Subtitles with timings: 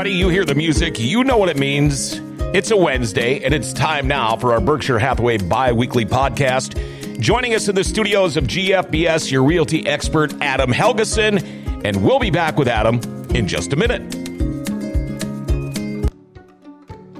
[0.00, 0.18] everybody.
[0.18, 2.22] You hear the music, you know what it means.
[2.54, 7.20] It's a Wednesday, and it's time now for our Berkshire Hathaway bi weekly podcast.
[7.20, 12.30] Joining us in the studios of GFBS, your realty expert, Adam Helgeson, and we'll be
[12.30, 12.98] back with Adam
[13.34, 14.00] in just a minute.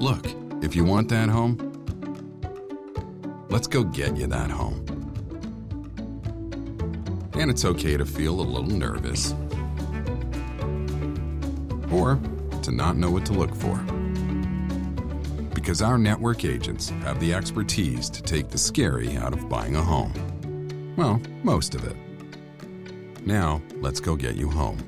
[0.01, 0.25] Look,
[0.65, 1.59] if you want that home,
[3.51, 4.87] let's go get you that home.
[7.35, 9.35] And it's okay to feel a little nervous
[11.93, 12.19] or
[12.65, 13.77] to not know what to look for.
[15.55, 19.83] Because our network agents have the expertise to take the scary out of buying a
[19.83, 20.95] home.
[20.97, 21.97] Well, most of it.
[23.27, 24.79] Now, let's go get you home.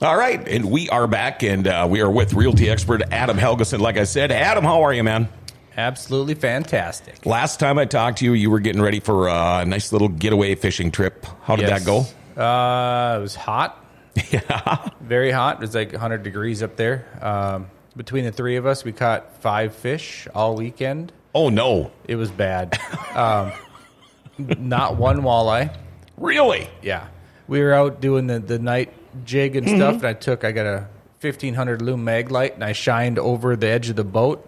[0.00, 3.78] All right, and we are back, and uh, we are with realty expert Adam Helgeson.
[3.78, 5.28] Like I said, Adam, how are you, man?
[5.76, 7.24] Absolutely fantastic.
[7.24, 10.08] Last time I talked to you, you were getting ready for uh, a nice little
[10.08, 11.24] getaway fishing trip.
[11.44, 11.84] How did Yes.
[11.84, 11.98] that go?
[12.42, 13.81] Uh, it was hot,
[14.30, 14.88] Yeah.
[15.00, 15.56] very hot.
[15.56, 17.06] It was like 100 degrees up there.
[17.20, 21.12] Um, between the three of us, we caught five fish all weekend.
[21.34, 22.78] Oh no, It was bad.
[23.14, 23.52] um,
[24.38, 25.74] not one walleye.
[26.16, 26.68] really?
[26.82, 27.06] Yeah,
[27.48, 28.92] we were out doing the, the night
[29.24, 30.88] jig and stuff, and I took I got a
[31.20, 34.46] 1500 lume mag light, and I shined over the edge of the boat.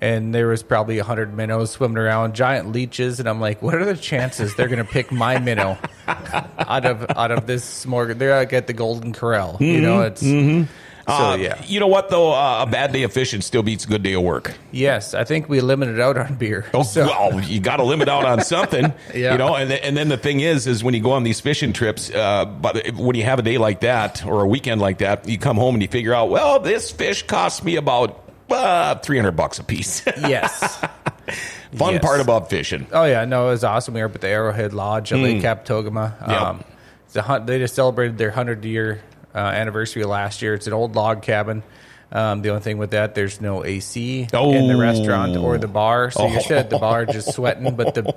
[0.00, 3.74] And there was probably a hundred minnows swimming around, giant leeches, and I'm like, "What
[3.74, 8.18] are the chances they're going to pick my minnow out of out of this smorgasbord?
[8.18, 10.02] They're like at the Golden Corral, you know.
[10.02, 11.60] It's so Uh, yeah.
[11.66, 12.32] You know what though?
[12.34, 14.52] Uh, a bad day of fishing still beats a good day of work.
[14.72, 16.66] Yes, I think we limited out on beer.
[16.74, 19.32] Oh So- well, you got to limit out on something, Yeah.
[19.32, 19.54] you know.
[19.56, 22.10] And th- and then the thing is, is when you go on these fishing trips,
[22.10, 25.38] uh, but when you have a day like that or a weekend like that, you
[25.38, 29.32] come home and you figure out, well, this fish cost me about uh, three hundred
[29.32, 30.04] bucks a piece.
[30.18, 30.78] yes.
[31.74, 32.02] Fun Yes.
[32.04, 32.86] part about fishing.
[32.92, 33.94] Oh yeah, no, it was awesome.
[33.94, 36.16] We were up at the Arrowhead Lodge at Lake Kabetogama.
[36.18, 36.30] Hmm.
[36.30, 36.40] Yep.
[36.40, 36.64] Um,
[37.06, 39.02] it's a, hun- they just celebrated their hundred year
[39.34, 40.54] uh, anniversary last year.
[40.54, 41.62] It's an old log cabin.
[42.10, 44.80] Um, the only thing with that, there's no AC in the Oh.
[44.80, 47.76] restaurant or the bar, so you're sitting at the bar just sweating.
[47.76, 48.14] But the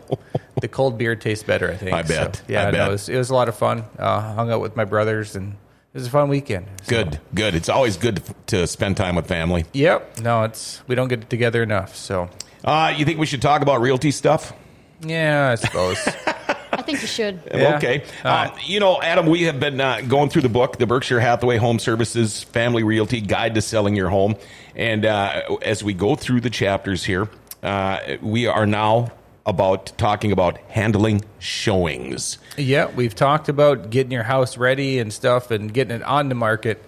[0.61, 1.91] the cold beer tastes better, I think.
[1.91, 2.37] I bet.
[2.37, 3.83] So, yeah, I no, it was, it was a lot of fun.
[3.99, 5.57] Uh, hung out with my brothers, and
[5.93, 6.65] it was a fun weekend.
[6.83, 7.55] So- Good, good.
[7.55, 9.65] It's always good to spend time with family.
[9.73, 10.19] Yep.
[10.21, 11.95] No, it's we don't get together enough.
[11.95, 12.29] So
[12.63, 14.53] Uh, you think we should talk about realty stuff?
[15.01, 15.97] yeah, I suppose.
[16.73, 17.41] I think you should.
[17.53, 17.75] Yeah.
[17.75, 18.03] Okay.
[18.23, 21.19] All Um, you know, Adam, we have been uh, going through the book, the Berkshire
[21.19, 24.35] Hathaway Home Services Family Realty Guide to Selling Your Home.
[24.75, 27.27] And uh, as we go through the chapters here,
[27.61, 29.11] uh, we are now
[29.51, 32.39] about talking about handling showings.
[32.57, 36.35] Yeah, we've talked about getting your house ready and stuff and getting it on the
[36.35, 36.83] market.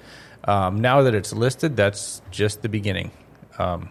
[0.45, 3.11] Um, now that it's listed, that's just the beginning.
[3.59, 3.89] Um,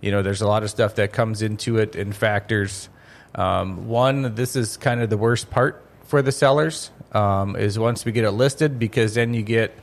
[0.00, 2.88] you know, there's a lot of stuff that comes into it and factors.
[3.34, 8.04] Um, one, this is kind of the worst part for the sellers um, is once
[8.04, 9.74] we get it listed because then you get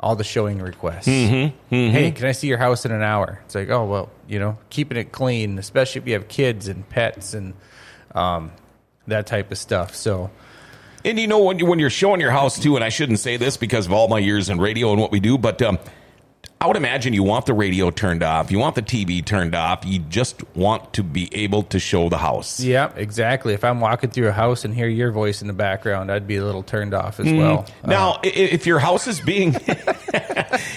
[0.00, 1.06] all the showing requests.
[1.90, 3.40] Hey, can I see your house in an hour?
[3.44, 6.88] It's like, oh well, you know, keeping it clean, especially if you have kids and
[6.88, 7.54] pets and
[8.14, 8.52] um,
[9.06, 9.94] that type of stuff.
[9.94, 10.30] So.
[11.04, 13.36] And you know, when, you, when you're showing your house too, and I shouldn't say
[13.36, 15.78] this because of all my years in radio and what we do, but um,
[16.60, 19.84] I would imagine you want the radio turned off, you want the TV turned off,
[19.84, 22.58] you just want to be able to show the house.
[22.58, 23.54] Yeah, exactly.
[23.54, 26.34] If I'm walking through a house and hear your voice in the background, I'd be
[26.36, 27.38] a little turned off as mm.
[27.38, 27.66] well.
[27.84, 29.54] Uh, now, i- if your house is being,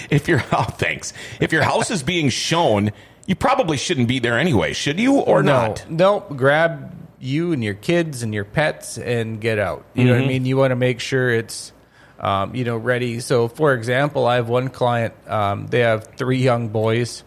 [0.08, 2.92] if your oh, thanks, if your house is being shown,
[3.26, 5.90] you probably shouldn't be there anyway, should you or no, not?
[5.90, 9.84] no, grab you and your kids and your pets and get out.
[9.94, 10.28] You know what I mm-hmm.
[10.28, 10.46] mean?
[10.46, 11.72] You want to make sure it's,
[12.22, 13.20] um, you know, ready.
[13.20, 15.14] So, for example, I have one client.
[15.28, 17.24] Um, they have three young boys,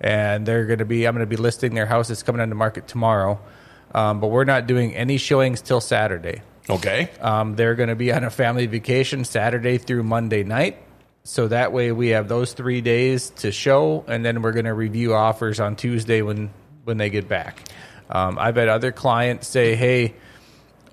[0.00, 1.06] and they're going to be.
[1.06, 2.10] I'm going to be listing their house.
[2.10, 3.38] It's coming on the market tomorrow,
[3.94, 6.42] um, but we're not doing any showings till Saturday.
[6.70, 10.76] Okay, Um, they're going to be on a family vacation Saturday through Monday night.
[11.24, 14.74] So that way we have those three days to show, and then we're going to
[14.74, 16.50] review offers on Tuesday when,
[16.84, 17.68] when they get back.
[18.10, 20.14] Um, I've had other clients say, hey,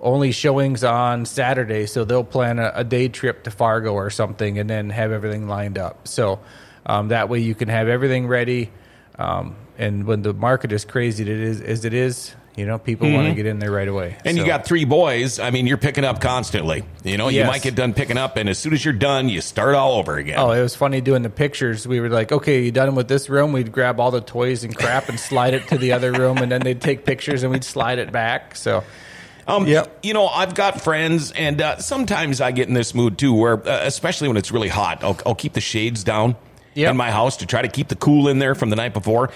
[0.00, 4.58] only showings on Saturday, so they'll plan a, a day trip to Fargo or something
[4.58, 6.06] and then have everything lined up.
[6.08, 6.40] So
[6.84, 8.70] um, that way you can have everything ready.
[9.18, 13.12] Um, and when the market is crazy it is, as it is, you know, people
[13.12, 14.16] want to get in there right away.
[14.16, 14.28] Mm-hmm.
[14.28, 15.38] and you got three boys.
[15.38, 16.84] I mean, you're picking up constantly.
[17.04, 19.42] You know, you might get done picking up, and as soon as you're done, you
[19.42, 20.38] start all over again.
[20.38, 21.86] Oh, it was funny doing the pictures.
[21.86, 23.52] We were like, okay, you done with this room?
[23.52, 26.50] We'd grab all the toys and crap and slide it to the other room, and
[26.50, 28.56] then they'd take pictures and we'd slide it back.
[28.56, 28.84] So,
[29.48, 30.00] Um, Yep.
[30.02, 33.54] You know, I've got friends, and uh, sometimes I get in this mood too, where
[33.68, 36.36] uh, especially when it's really hot, I'll, I'll keep the shades down
[36.74, 36.90] Yep.
[36.90, 39.30] in my house to try to keep the cool in there from the night before.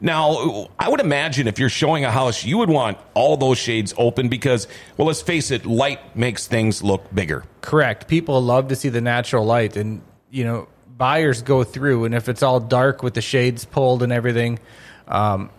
[0.00, 3.92] Now, I would imagine if you're showing a house, you would want all those shades
[3.98, 4.66] open because,
[4.96, 7.44] well, let's face it, light makes things look bigger.
[7.60, 8.08] correct.
[8.08, 12.30] People love to see the natural light, and you know buyers go through, and if
[12.30, 14.58] it's all dark with the shades pulled and everything,
[15.06, 15.50] um,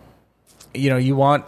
[0.74, 1.44] you know you want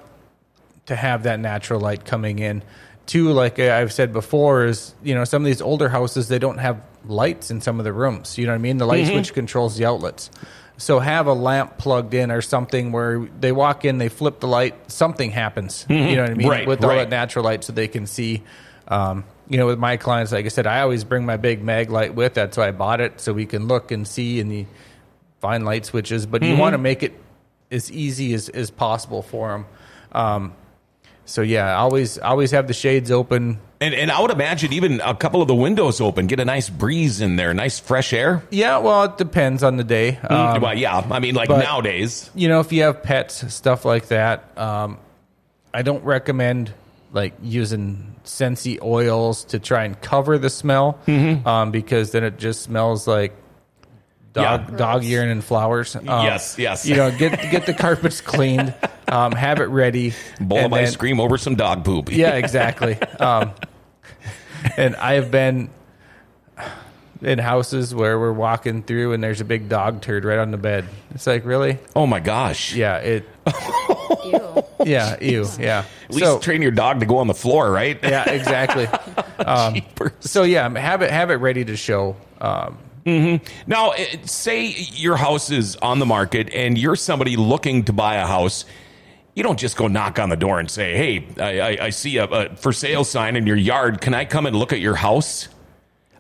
[0.86, 2.62] to have that natural light coming in.
[3.06, 6.58] Two, like I've said before, is you know some of these older houses they don't
[6.58, 8.38] have lights in some of the rooms.
[8.38, 8.78] You know what I mean?
[8.78, 10.31] The light switch controls the outlets.
[10.76, 14.48] So have a lamp plugged in or something where they walk in, they flip the
[14.48, 15.86] light, something happens.
[15.88, 16.48] You know what I mean?
[16.48, 16.96] Right, With all right.
[16.96, 18.42] that natural light, so they can see.
[18.88, 21.90] Um, you know, with my clients, like I said, I always bring my big mag
[21.90, 22.34] light with.
[22.34, 24.66] That's why I bought it, so we can look and see and
[25.40, 26.25] find light switches.
[26.26, 27.12] But you want to make it
[27.70, 29.66] as easy as, as possible for them.
[30.12, 30.54] Um,
[31.25, 33.59] so yeah, always always have the shades open.
[33.81, 36.71] And, and I would imagine even a couple of the windows open, get a nice
[36.71, 38.43] breeze in there, nice fresh air.
[38.50, 40.17] Yeah, well, it depends on the day.
[40.17, 42.31] Um, well, yeah, I mean, like but- nowadays.
[42.35, 44.99] you know, if you have pets, stuff like that, um,
[45.75, 46.73] I don't recommend
[47.12, 52.62] like using Scentsy oils to try and cover the smell um, because then it just
[52.62, 53.35] smells like
[54.34, 54.76] dog Yeah.
[54.76, 55.96] dog urine and flowers.
[55.96, 56.84] Um, Yes, yes.
[56.84, 58.75] You know, get get the carpets cleaned,
[59.08, 60.12] um, have it ready.
[60.40, 62.12] Bowl of ice cream over some dog poop.
[62.12, 63.00] Yeah, exactly.
[63.19, 63.52] Um,
[64.76, 65.70] and I have been
[67.22, 70.58] in houses where we're walking through and there's a big dog turd right on the
[70.58, 70.84] bed.
[71.14, 71.78] It's like, really?
[71.96, 72.75] Oh my gosh.
[72.75, 73.25] Yeah, it.
[74.25, 74.64] Ew.
[74.84, 75.84] Yeah, ew, yeah.
[76.10, 77.98] At least train your dog to go on the floor, right?
[78.02, 78.88] yeah, exactly.
[79.36, 79.82] Um,
[80.20, 82.14] so yeah, have it have it ready to show.
[82.40, 87.93] Um, Now, eh, say your house is on the market and you're somebody looking to
[87.93, 88.65] buy a house.
[89.35, 92.19] You don't just go knock on the door and say, "Hey, I, I, I see
[92.19, 94.01] a, a for sale sign in your yard.
[94.01, 95.49] Can I come and look at your house?"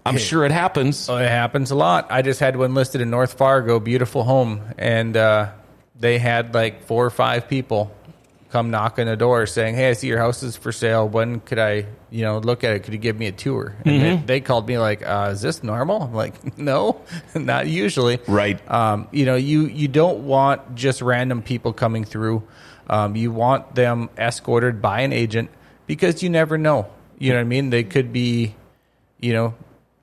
[0.06, 0.98] I'm sure it happens.
[0.98, 2.08] so it happens a lot.
[2.10, 5.52] I just had one listed in North Fargo, beautiful home, and uh,
[5.98, 7.90] they had like four or five people
[8.54, 11.08] come knock on the door saying, "Hey, I see your house is for sale.
[11.08, 12.84] When could I, you know, look at it?
[12.84, 15.64] Could you give me a tour?" And they, they called me like, uh, "Is this
[15.64, 17.00] normal?" I'm like, "No,
[17.34, 18.60] not usually." Right.
[18.70, 22.44] Um, you know, you you don't want just random people coming through.
[22.88, 25.50] Um, you want them escorted by an agent
[25.88, 26.86] because you never know.
[27.18, 27.70] You know what I mean?
[27.70, 28.54] They could be,
[29.18, 29.54] you know,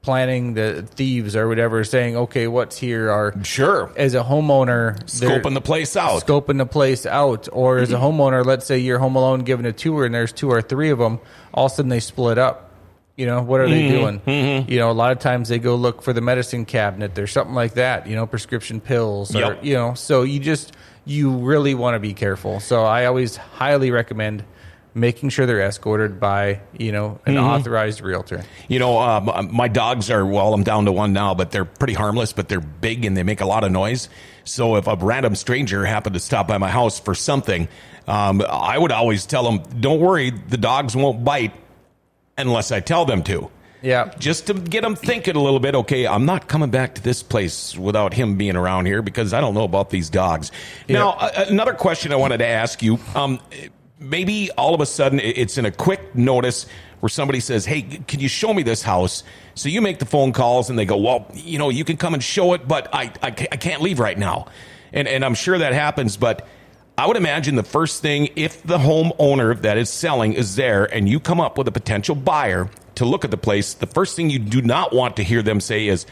[0.02, 3.92] planning the thieves or whatever, saying, "Okay, what's here?" Or Sure.
[3.96, 6.26] as a homeowner, Scoping the place out.
[6.26, 8.04] scoping the place out, or as a mm-hmm.
[8.06, 10.98] homeowner, let's say you're home alone giving a tour, and there's two or three of
[11.00, 11.20] them.
[11.54, 12.70] All of a sudden, they split up.
[13.18, 13.98] You know what are they mm-hmm.
[13.98, 14.20] doing?
[14.22, 14.72] Mm-hmm.
[14.72, 17.14] You know, a lot of times they go look for the medicine cabinet.
[17.14, 18.08] There's something like that.
[18.08, 19.64] You know, prescription pills, or Yep.
[19.66, 19.94] you know.
[19.94, 20.74] So you just
[21.06, 22.60] you really want to be careful.
[22.60, 24.44] So I always highly recommend
[24.94, 28.44] making sure they're escorted by you know an authorized realtor.
[28.68, 31.94] You know, um, my dogs are, well, I'm down to one now, but they're pretty
[31.94, 34.10] harmless, but they're big and they make a lot of noise.
[34.44, 37.68] So if a random stranger happened to stop by my house for something,
[38.08, 41.54] um, I would always tell them, don't worry, the dogs won't bite
[42.38, 43.50] unless I tell them to.
[43.84, 47.02] Yeah, Just to get them thinking a little bit, okay, I'm not coming back to
[47.02, 50.52] this place without him being around here because I don't know about these dogs.
[50.88, 53.00] Now, a- another question I wanted to ask you.
[53.16, 53.40] Um,
[54.02, 56.66] maybe all of a sudden it's in a quick notice
[57.00, 59.24] where somebody says, "Hey, can you show me this house?"
[59.56, 62.14] So you make the phone calls and they go, "Well, you know, you can come
[62.14, 64.48] and show it, but I I, I can't leave right now."
[64.92, 66.46] And and I'm sure that happens, but
[66.98, 71.08] I would imagine the first thing if the homeowner that is selling is there and
[71.08, 74.30] you come up with a potential buyer to look at the place, the first thing
[74.30, 76.06] you do not want to hear them say is,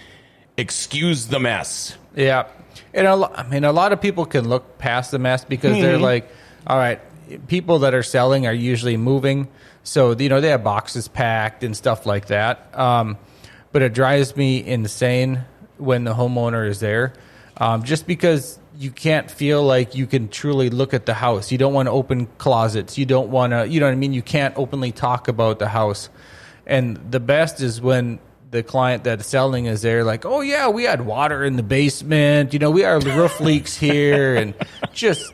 [0.58, 2.46] "Excuse the mess." Yeah,
[2.94, 5.96] and a I mean, a lot of people can look past the mess because they're
[5.96, 6.04] Mm-hmm.
[6.04, 6.30] like,
[6.66, 7.00] all right,
[7.48, 9.48] people that are selling are usually moving,
[9.84, 12.78] so you know they have boxes packed and stuff like that.
[12.78, 13.18] Um,
[13.72, 15.46] but it drives me insane
[15.78, 17.14] when the homeowner is there,
[17.58, 21.52] um, just because you can't feel like you can truly look at the house.
[21.52, 22.98] You don't want to open closets.
[22.98, 24.14] You don't want to, you know what I mean.
[24.14, 26.10] You can't openly talk about the house.
[26.66, 28.20] And the best is when
[28.52, 32.54] the client that's selling is there, like, oh yeah, we had water in the basement.
[32.54, 34.54] You know, we our roof leaks here, and
[34.94, 35.34] just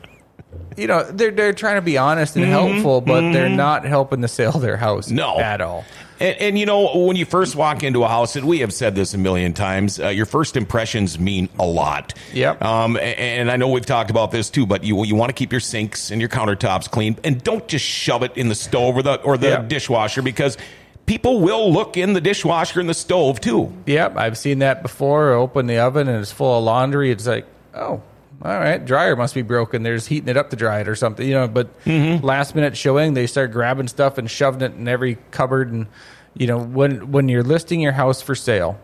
[0.76, 4.28] you know, they're they're trying to be honest and helpful, but they're not helping to
[4.28, 5.38] sell their house No.
[5.38, 5.84] at all.
[6.18, 8.94] And, and you know, when you first walk into a house, and we have said
[8.94, 12.14] this a million times, uh, your first impressions mean a lot.
[12.32, 12.62] Yep.
[12.62, 15.34] Um, a- and I know we've talked about this too, but you you want to
[15.34, 18.96] keep your sinks and your countertops clean, and don't just shove it in the stove
[18.96, 19.62] or the or the Yeah.
[19.62, 20.56] dishwasher because
[21.04, 23.72] people will look in the dishwasher and the stove too.
[23.86, 25.32] Yep, I've seen that before.
[25.32, 27.10] Open the oven and it's full of laundry.
[27.10, 27.44] It's like,
[27.74, 28.00] oh,
[28.42, 29.82] all right, dryer must be broken.
[29.82, 31.48] They're just heating it up to dry it or something, you know.
[31.48, 35.72] But last minute showing, they start grabbing stuff and shoving it in every cupboard.
[35.72, 35.86] And
[36.34, 38.78] you know, when when you're listing your house for sale,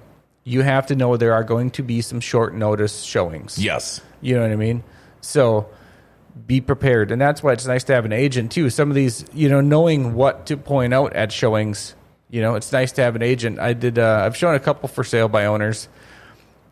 [0.45, 3.59] you have to know there are going to be some short notice showings.
[3.59, 4.01] Yes.
[4.21, 4.85] You know what I mean?
[5.21, 5.69] So
[6.47, 7.11] be prepared.
[7.11, 8.71] And that's why it's nice to have an agent too.
[8.71, 11.95] Some of these, you know, knowing what to point out at showings,
[12.31, 13.59] you know, it's nice to have an agent.
[13.59, 15.89] I did uh, I've shown a couple for sale by owners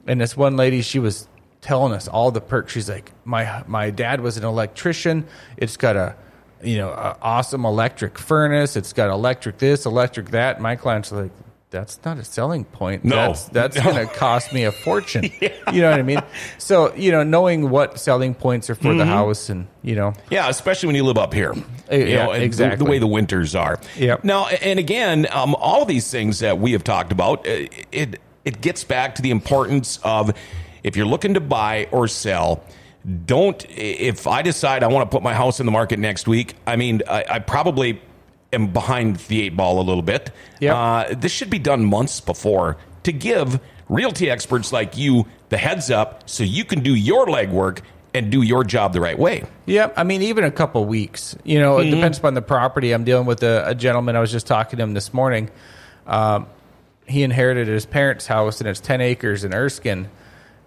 [0.07, 1.29] and this one lady, she was
[1.61, 2.73] telling us all the perks.
[2.73, 5.27] She's like, my my dad was an electrician.
[5.57, 6.15] It's got a
[6.63, 8.77] you know a awesome electric furnace.
[8.77, 10.61] It's got electric this, electric that.
[10.61, 11.33] My clients are like.
[11.73, 13.05] That's not a selling point.
[13.05, 13.15] No.
[13.29, 13.85] that's, that's No.
[13.85, 15.31] going to cost me a fortune.
[15.41, 16.21] You know what I mean?
[16.59, 18.99] So you know, knowing what selling points are for Mm-hmm.
[18.99, 21.53] the house, and you know, Yeah, especially when you live up here.
[21.53, 22.85] Uh, You yeah, know, and the- exactly.
[22.85, 23.79] The, way the winters are.
[23.97, 24.25] Yep.
[24.25, 28.61] Now, and again, um, all these things that we have talked about, uh, it it
[28.61, 30.33] gets back to the importance of
[30.83, 32.65] if you're looking to buy or sell.
[33.25, 36.55] Don't if I decide I want to put my house in the market next week.
[36.67, 38.01] I mean, I, I probably
[38.53, 40.31] am behind the eight ball a little bit.
[40.61, 40.77] Yep.
[40.77, 43.59] Uh, this should be done months before to give
[43.89, 47.81] realty experts like you the heads up so you can do your legwork
[48.13, 49.45] and do your job the right way.
[49.67, 51.37] Yeah, I mean, even a couple weeks.
[51.45, 52.93] You know, it depends upon the property.
[52.93, 54.17] I'm dealing with a, a gentleman.
[54.17, 55.51] I was just talking to him this morning.
[56.07, 56.47] Um,
[57.07, 60.09] he inherited his parents' house, and it's 10 acres in Erskine.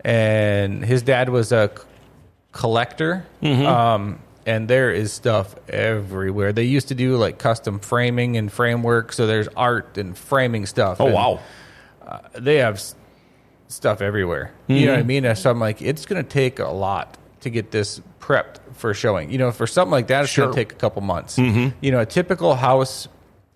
[0.04, 1.84] And his dad was a c-
[2.52, 3.26] collector.
[3.42, 3.66] Mm-hmm.
[3.66, 6.52] Um, and there is stuff everywhere.
[6.52, 9.14] They used to do like custom framing and framework.
[9.14, 11.00] So there's art and framing stuff.
[11.00, 11.40] Oh And wow!
[12.06, 12.96] Uh, they have s-
[13.70, 14.52] stuff everywhere.
[14.68, 15.26] You know what I mm-hmm.
[15.26, 15.36] mean?
[15.36, 19.32] So I'm like, it's going to take a lot to get this prepped for showing.
[19.32, 21.38] You know, for something like that, it's going to take a couple months.
[21.38, 21.78] Mm-hmm.
[21.82, 23.08] You know, a typical house,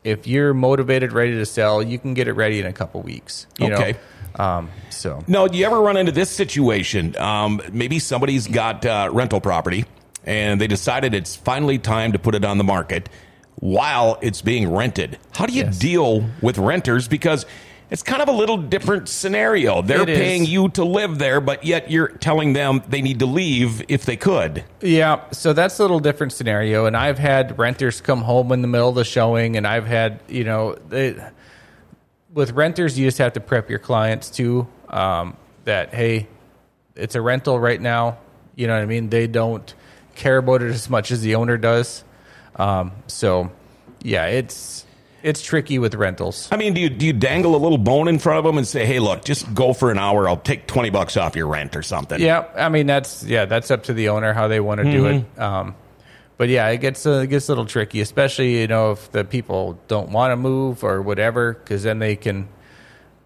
[0.05, 3.47] if you're motivated, ready to sell, you can get it ready in a couple weeks.
[3.59, 3.91] You Okay.
[3.93, 3.97] Know?
[4.37, 7.15] Um, so No, do you ever run into this situation?
[7.17, 9.85] Um, maybe somebody's got uh, rental property
[10.25, 13.09] and they decided it's finally time to put it on the market
[13.55, 15.17] while it's being rented.
[15.33, 15.77] How do you Yes.
[15.79, 17.07] deal with renters?
[17.07, 17.45] Because
[17.89, 19.81] it's kind of a little different scenario.
[19.81, 20.19] They're It is.
[20.19, 24.05] paying you to live there, but yet you're telling them they need to leave if
[24.05, 24.63] they could.
[24.81, 26.85] Yeah, so that's a little different scenario.
[26.85, 30.19] And I've had renters come home in the middle of the showing, and I've had,
[30.27, 31.15] you know, they,
[32.37, 36.27] with renters, you just have to prep your clients too um, that, hey,
[36.95, 38.19] it's a rental right now.
[38.55, 39.09] You know what I mean?
[39.09, 39.73] They don't
[40.13, 42.03] care about it as much as the owner does.
[42.55, 43.51] Um, so,
[44.03, 44.85] yeah, it's
[45.23, 46.47] it's tricky with rentals.
[46.51, 48.67] I mean, do you do you dangle a little bone in front of them and
[48.67, 50.29] say, "Hey, look, just go for an hour.
[50.29, 53.71] I'll take twenty bucks off your rent or something." Yeah, I mean that's yeah, that's
[53.71, 55.39] up to the owner how they want to do it.
[55.39, 55.75] Um,
[56.37, 59.23] but yeah, it gets uh, it gets a little tricky, especially you know if the
[59.23, 62.47] people don't want to move or whatever, because then they can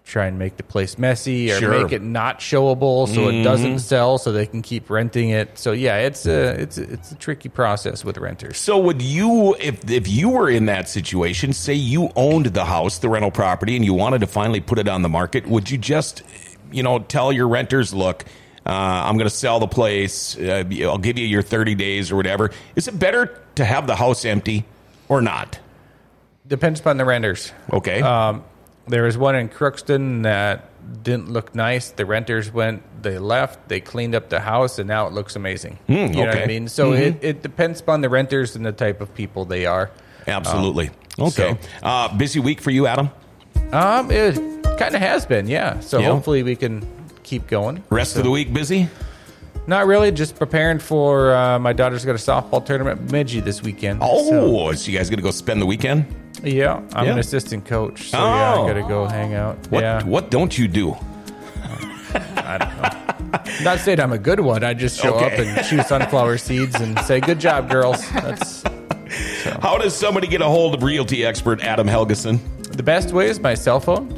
[0.03, 1.84] try and make the place messy or Sure.
[1.84, 5.58] make it not showable so it doesn't sell, so they can keep renting it.
[5.58, 8.58] So yeah, it's a it's a, it's a tricky process with renters.
[8.58, 12.98] So would you, if if you were in that situation, say you owned the house,
[12.98, 15.77] the rental property, and you wanted to finally put it on the market, would you
[15.77, 16.24] just,
[16.72, 18.25] you know, tell your renters, look,
[18.65, 20.38] uh, I'm going to sell the place.
[20.38, 22.51] Uh, I'll give you your 30 days or whatever.
[22.75, 24.65] Is it better to have the house empty
[25.10, 25.60] or not?
[26.48, 27.51] Depends upon the renters.
[27.72, 28.01] Okay.
[28.01, 28.44] Um,
[28.88, 30.70] there was one in Crookston that
[31.03, 31.91] didn't look nice.
[31.91, 35.80] The renters went, they left, they cleaned up the house, and now it looks amazing.
[35.88, 36.38] you know what okay.
[36.39, 36.44] Mm-hmm.
[36.44, 36.68] I mean?
[36.68, 39.91] So it, it depends upon the renters and the type of people they are.
[40.27, 40.89] Absolutely.
[41.20, 41.58] um, okay.
[41.82, 43.10] Uh, busy week for you, Adam.
[43.72, 44.36] Um, it
[44.77, 45.80] kind of has been, yeah.
[45.80, 46.08] So Yeah.
[46.08, 46.86] hopefully we can
[47.32, 47.82] keep going.
[47.90, 48.90] Rest of the week busy.
[49.66, 54.00] Not really, just preparing for uh, my daughter's got a softball tournament Midgey this weekend.
[54.04, 56.06] Oh, so, you guys going to go spend the weekend?
[56.44, 56.82] yeah.
[56.94, 57.14] I'm Yeah.
[57.14, 58.64] an assistant coach, so yeah, Oh.
[58.66, 59.56] I got to go hang out.
[59.70, 60.98] What Yeah, What don't you do?
[62.36, 63.64] I don't know.
[63.64, 64.62] Not saying I'm a good one.
[64.66, 68.64] I just show up and chew sunflower seeds and say, "Good job, girls." That's
[69.62, 72.40] How does somebody get a hold of realty expert Adam Helgeson?
[72.76, 74.18] the best way is my cell phone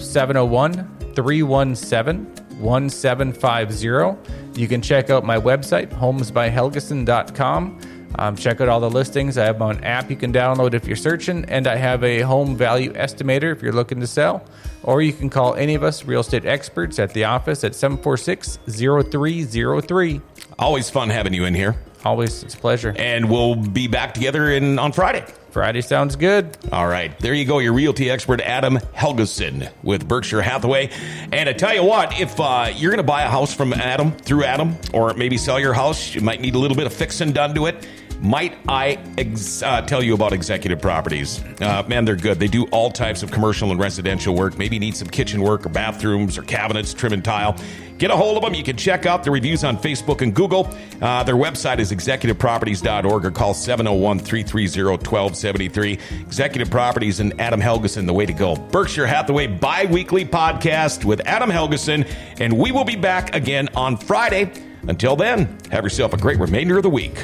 [2.63, 4.57] 701-317-1750.
[4.57, 7.79] You can check out my website homesbyhelgeson.com.
[8.15, 9.37] Um, check out all the listings.
[9.37, 12.55] I have own app you can download if you're searching, and I have a home
[12.55, 14.45] value estimator if you're looking to sell.
[14.83, 18.59] Or you can call any of us real estate experts at the office at 746
[18.67, 20.21] 0303.
[20.59, 21.75] Always fun having you in here.
[22.05, 22.93] Always, it's a pleasure.
[22.97, 25.25] And we'll be back together in on Friday.
[25.51, 26.57] Friday sounds good.
[26.71, 27.17] All right.
[27.19, 30.89] There you go, your realty expert, Adam Helgeson with Berkshire Hathaway.
[31.31, 34.11] And I tell you what, if uh, you're going to buy a house from Adam,
[34.11, 37.33] through Adam, or maybe sell your house, you might need a little bit of fixing
[37.33, 37.87] done to it.
[38.21, 41.43] Might I ex- uh, tell you about Executive Properties?
[41.59, 42.39] Uh, man, they're good.
[42.39, 44.57] They do all types of commercial and residential work.
[44.57, 47.55] Maybe need some kitchen work or bathrooms or cabinets, trim and tile.
[47.97, 48.53] Get a hold of them.
[48.53, 50.73] You can check out the reviews on Facebook and Google.
[51.01, 55.99] Uh, their website is executiveproperties.org or call 701 330 1273.
[56.21, 58.55] Executive Properties and Adam Helgeson, the way to go.
[58.55, 63.95] Berkshire Hathaway bi weekly podcast with Adam Helgeson, and we will be back again on
[63.95, 64.51] Friday.
[64.87, 67.17] Until then, have yourself a great remainder of the week.